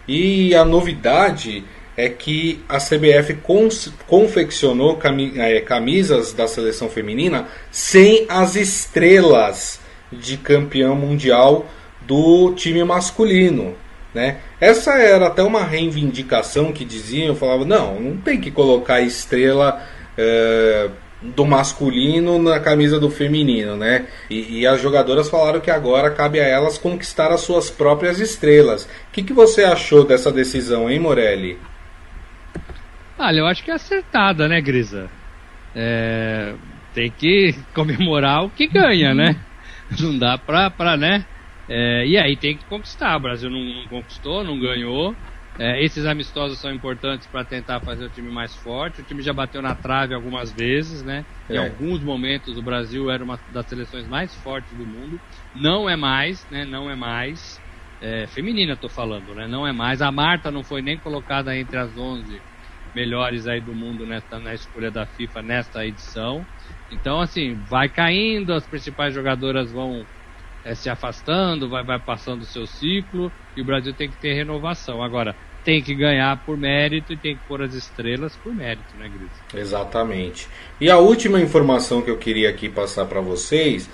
[0.07, 1.63] E a novidade
[1.95, 3.37] é que a CBF
[4.07, 4.99] confeccionou
[5.35, 9.79] é, camisas da seleção feminina sem as estrelas
[10.11, 11.65] de campeão mundial
[12.01, 13.75] do time masculino.
[14.13, 14.37] Né?
[14.59, 19.81] Essa era até uma reivindicação que diziam, falavam, não, não tem que colocar estrela
[20.17, 20.89] é,
[21.21, 24.07] do masculino na camisa do feminino, né?
[24.29, 28.85] E, e, as jogadoras falaram que agora cabe a elas conquistar as suas próprias estrelas.
[28.85, 31.59] O que, que você achou dessa decisão, hein, Morelli?
[33.23, 35.11] Olha, eu acho que é acertada, né, Grisa?
[35.75, 36.55] É,
[36.91, 39.45] tem que comemorar o que ganha, né?
[39.99, 41.23] Não dá pra, pra né?
[41.67, 43.15] É, e aí tem que conquistar.
[43.15, 45.15] O Brasil não, não conquistou, não ganhou.
[45.59, 49.01] É, esses amistosos são importantes para tentar fazer o time mais forte.
[49.01, 51.23] O time já bateu na trave algumas vezes, né?
[51.47, 51.59] Em é.
[51.59, 55.21] alguns momentos o Brasil era uma das seleções mais fortes do mundo.
[55.53, 56.65] Não é mais, né?
[56.65, 57.61] Não é mais.
[58.01, 59.47] É, feminina, estou falando, né?
[59.47, 60.01] Não é mais.
[60.01, 62.41] A Marta não foi nem colocada entre as 11
[62.95, 66.45] melhores aí do mundo nesta, na escolha da FIFA nesta edição.
[66.91, 70.05] Então, assim, vai caindo, as principais jogadoras vão
[70.63, 74.33] é, se afastando, vai, vai passando o seu ciclo e o Brasil tem que ter
[74.33, 75.01] renovação.
[75.01, 79.09] Agora, tem que ganhar por mérito e tem que pôr as estrelas por mérito, né,
[79.09, 79.61] Gris?
[79.61, 80.47] Exatamente.
[80.79, 83.89] E a última informação que eu queria aqui passar para vocês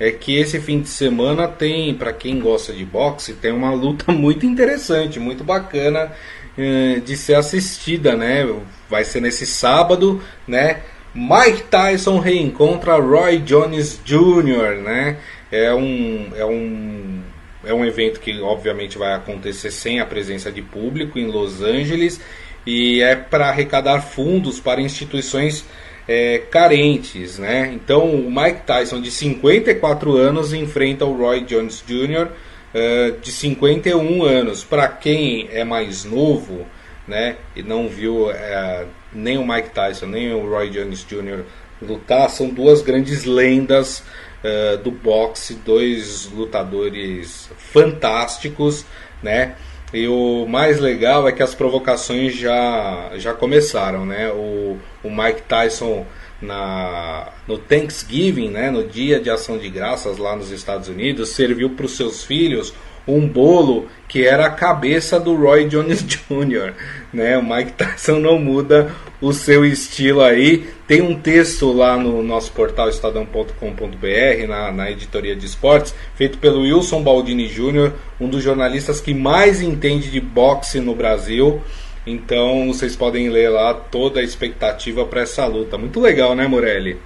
[0.00, 4.10] é que esse fim de semana tem, para quem gosta de boxe, tem uma luta
[4.12, 6.10] muito interessante, muito bacana
[6.56, 8.46] de ser assistida, né?
[8.88, 10.80] Vai ser nesse sábado, né?
[11.14, 15.18] Mike Tyson reencontra Roy Jones Jr., né?
[15.50, 17.20] É um, é um,
[17.64, 22.20] é um evento que obviamente vai acontecer sem a presença de público em Los Angeles
[22.66, 25.66] e é para arrecadar fundos para instituições
[26.08, 27.70] é, carentes, né?
[27.74, 32.28] Então o Mike Tyson de 54 anos enfrenta o Roy Jones Jr.
[32.74, 34.64] Uh, de 51 anos.
[34.64, 36.66] Para quem é mais novo,
[37.06, 41.42] né, e não viu uh, nem o Mike Tyson nem o Roy Jones Jr.
[41.82, 44.02] lutar, são duas grandes lendas
[44.42, 48.86] uh, do boxe, dois lutadores fantásticos,
[49.22, 49.54] né?
[49.92, 54.30] E o mais legal é que as provocações já, já começaram, né?
[54.30, 56.06] O, o Mike Tyson
[56.42, 58.70] na, no Thanksgiving, né?
[58.70, 62.74] No dia de ação de graças lá nos Estados Unidos, serviu para os seus filhos
[63.06, 66.74] um bolo que era a cabeça do Roy Jones Jr.
[67.12, 67.36] Né?
[67.38, 70.68] O Mike Tyson não muda o seu estilo aí.
[70.86, 76.60] Tem um texto lá no nosso portal estadão.com.br, na, na editoria de esportes, feito pelo
[76.60, 81.60] Wilson Baldini Jr., um dos jornalistas que mais entende de boxe no Brasil.
[82.06, 85.78] Então vocês podem ler lá toda a expectativa para essa luta.
[85.78, 86.98] Muito legal, né, Morelli?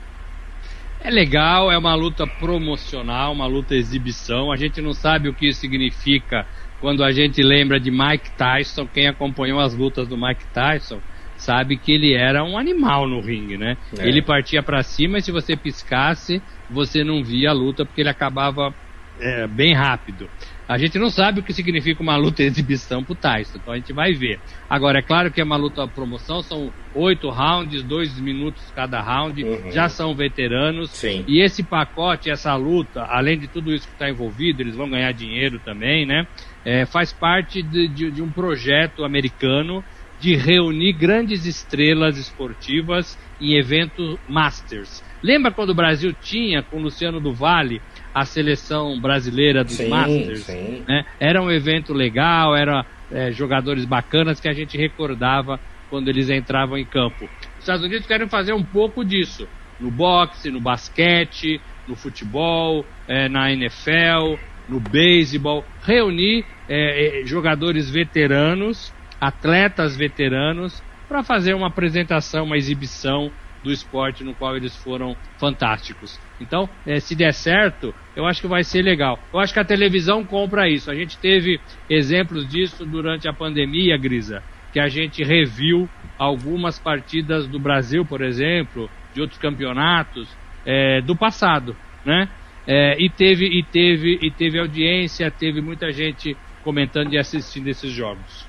[1.01, 4.51] É legal, é uma luta promocional, uma luta exibição.
[4.51, 6.47] A gente não sabe o que isso significa
[6.81, 8.87] quando a gente lembra de Mike Tyson.
[8.87, 11.01] Quem acompanhou as lutas do Mike Tyson
[11.37, 13.77] sabe que ele era um animal no ringue, né?
[13.99, 14.09] É.
[14.09, 18.09] Ele partia para cima e se você piscasse, você não via a luta porque ele
[18.09, 18.75] acabava
[19.21, 20.29] é, bem rápido.
[20.69, 23.77] A gente não sabe o que significa uma luta de exibição pro Tyson, então a
[23.77, 24.41] gente vai ver.
[24.69, 29.45] Agora, é claro que é uma luta promoção, são oito rounds, dois minutos cada round,
[29.45, 29.71] uhum.
[29.71, 30.91] já são veteranos.
[30.91, 31.25] Sim.
[31.29, 35.13] E esse pacote, essa luta, além de tudo isso que está envolvido, eles vão ganhar
[35.13, 36.27] dinheiro também, né?
[36.65, 39.85] É, faz parte de, de, de um projeto americano
[40.19, 45.05] de reunir grandes estrelas esportivas em evento Masters.
[45.27, 47.83] Lembra quando o Brasil tinha com o Luciano do Vale
[48.15, 50.45] a seleção brasileira dos sim, Masters.
[50.45, 50.85] Sim.
[50.87, 51.05] Né?
[51.19, 55.59] Era um evento legal, eram é, jogadores bacanas que a gente recordava
[55.91, 57.25] quando eles entravam em campo.
[57.55, 59.49] Os Estados Unidos querem fazer um pouco disso
[59.81, 64.37] no boxe, no basquete, no futebol, é, na NFL,
[64.69, 73.33] no beisebol, reunir é, é, jogadores veteranos, atletas veteranos, para fazer uma apresentação, uma exibição
[73.67, 76.19] do esporte no qual eles foram fantásticos.
[76.41, 79.19] Então, é, se der certo, eu acho que vai ser legal.
[79.33, 80.91] Eu acho que a televisão compra isso.
[80.91, 87.49] A gente teve exemplos disso durante a pandemia, Grisa, que a gente reviu algumas partidas
[87.49, 90.29] do Brasil, por exemplo, de outros campeonatos
[90.65, 92.29] é, do passado, né?
[92.69, 97.93] É, e teve e teve e teve audiência, teve muita gente comentando e assistindo esses
[97.93, 98.47] jogos.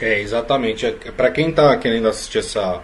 [0.00, 0.84] É, exatamente.
[0.84, 2.82] É, Para quem está querendo assistir essa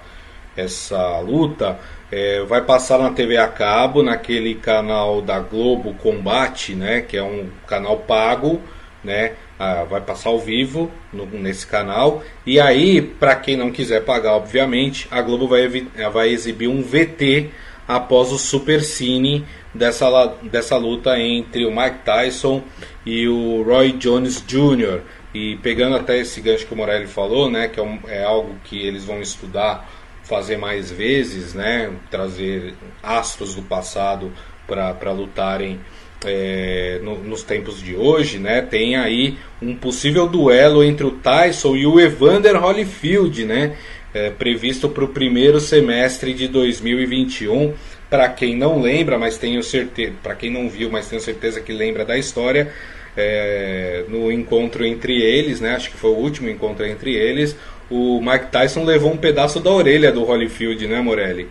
[0.57, 1.79] essa luta,
[2.11, 7.23] é, vai passar na TV a cabo, naquele canal da Globo Combate, né, que é
[7.23, 8.61] um canal pago,
[9.03, 12.23] né, ah, vai passar ao vivo no, nesse canal.
[12.47, 15.69] E aí, para quem não quiser pagar, obviamente, a Globo vai,
[16.13, 17.51] vai exibir um VT
[17.87, 19.45] após o Super Cine
[19.75, 22.63] dessa, dessa luta entre o Mike Tyson
[23.05, 25.01] e o Roy Jones Jr.
[25.35, 28.57] E pegando até esse gancho que o Morelli falou, né, que é, um, é algo
[28.65, 29.89] que eles vão estudar
[30.31, 31.91] fazer mais vezes, né?
[32.09, 34.33] Trazer astros do passado
[34.65, 35.81] para lutarem
[36.25, 38.63] é, no, nos tempos de hoje, né?
[38.63, 43.77] Tem aí um possível duelo entre o Tyson e o Evander Holyfield, né?
[44.15, 47.75] É, previsto para o primeiro semestre de 2021.
[48.09, 51.73] Para quem não lembra, mas tenho certeza, para quem não viu, mas tenho certeza que
[51.73, 52.73] lembra da história,
[53.17, 55.75] é, no encontro entre eles, né?
[55.75, 57.57] Acho que foi o último encontro entre eles
[57.91, 61.49] o Mike Tyson levou um pedaço da orelha do Holyfield, né, Morelli?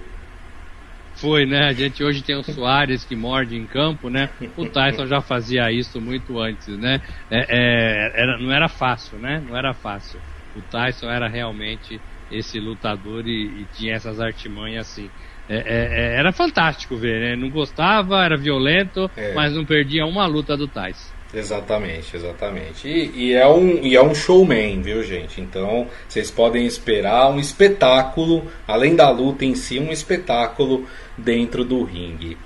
[1.16, 1.68] Foi, né?
[1.68, 4.30] A gente hoje tem o Soares que morde em campo, né?
[4.56, 7.02] O Tyson já fazia isso muito antes, né?
[7.30, 9.44] É, é, era, não era fácil, né?
[9.46, 10.18] Não era fácil.
[10.56, 12.00] O Tyson era realmente
[12.32, 15.10] esse lutador e, e tinha essas artimanhas assim.
[15.50, 17.36] É, é, é era fantástico ver, né?
[17.36, 19.34] Não gostava, era violento, é.
[19.34, 21.19] mas não perdia uma luta do Tyson.
[21.34, 22.88] Exatamente, exatamente.
[22.88, 25.40] E, e, é um, e é um showman, viu, gente?
[25.40, 31.84] Então vocês podem esperar um espetáculo, além da luta em si, um espetáculo dentro do
[31.84, 32.38] ringue.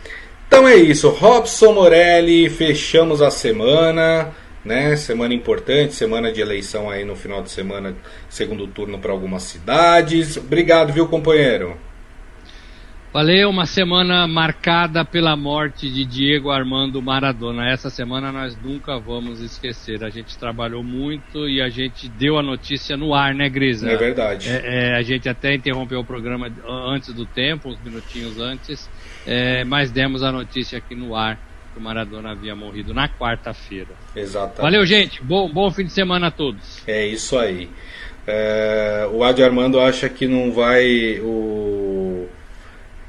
[0.47, 4.33] Então é isso, Robson Morelli, fechamos a semana,
[4.65, 4.95] né?
[4.97, 7.95] Semana importante, semana de eleição aí no final de semana,
[8.29, 10.35] segundo turno para algumas cidades.
[10.35, 11.77] Obrigado, viu, companheiro?
[13.13, 17.69] Valeu, uma semana marcada pela morte de Diego Armando Maradona.
[17.69, 20.03] Essa semana nós nunca vamos esquecer.
[20.03, 23.87] A gente trabalhou muito e a gente deu a notícia no ar, né, Grisa?
[23.87, 24.49] É verdade.
[24.49, 28.89] É, é, a gente até interrompeu o programa antes do tempo, uns minutinhos antes,
[29.27, 31.37] é, mas demos a notícia aqui no ar
[31.71, 33.91] que o Maradona havia morrido na quarta-feira.
[34.15, 34.61] Exatamente.
[34.61, 35.23] Valeu, gente.
[35.23, 36.81] Bom, bom fim de semana a todos.
[36.87, 37.69] É isso aí.
[38.25, 41.19] É, o Adi Armando acha que não vai.
[41.19, 42.02] O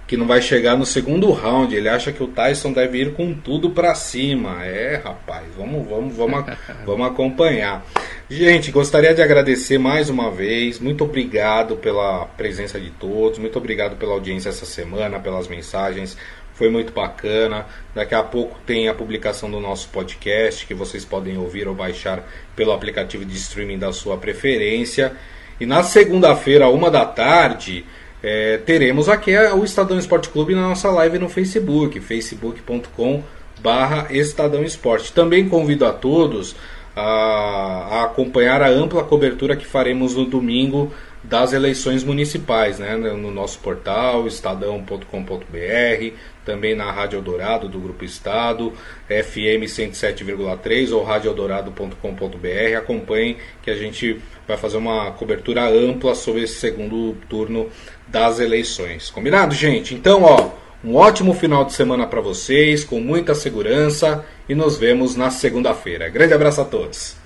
[0.06, 1.74] que não vai chegar no segundo round.
[1.74, 4.64] Ele acha que o Tyson deve ir com tudo para cima.
[4.64, 6.44] É, rapaz, vamos, vamos, vamos,
[6.84, 7.84] vamos acompanhar.
[8.28, 10.78] Gente, gostaria de agradecer mais uma vez.
[10.78, 13.38] Muito obrigado pela presença de todos.
[13.38, 16.16] Muito obrigado pela audiência essa semana, pelas mensagens.
[16.54, 17.66] Foi muito bacana.
[17.94, 22.24] Daqui a pouco tem a publicação do nosso podcast que vocês podem ouvir ou baixar
[22.54, 25.12] pelo aplicativo de streaming da sua preferência.
[25.60, 27.84] E na segunda-feira, uma da tarde,
[28.26, 33.22] é, teremos aqui o Estadão Esporte Clube na nossa live no Facebook, facebook.com
[33.60, 35.12] barra Estadão Esporte.
[35.12, 36.56] Também convido a todos
[36.96, 40.90] a, a, acompanhar a ampla cobertura que faremos no domingo
[41.22, 46.14] das eleições municipais, né, no nosso portal estadão.com.br,
[46.44, 48.72] também na Rádio Eldorado do Grupo Estado,
[49.08, 52.76] FM 107,3 ou radioeldorado.com.br.
[52.76, 57.68] Acompanhem que a gente vai fazer uma cobertura ampla sobre esse segundo turno
[58.06, 59.10] das eleições.
[59.10, 59.94] Combinado, gente?
[59.94, 60.50] Então, ó,
[60.84, 66.08] um ótimo final de semana para vocês, com muita segurança e nos vemos na segunda-feira.
[66.08, 67.16] Grande abraço a todos.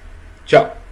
[0.46, 0.87] Tchau.